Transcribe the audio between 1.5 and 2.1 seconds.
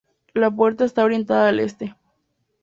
Este.